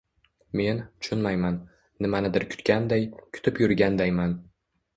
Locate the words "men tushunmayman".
0.59-1.59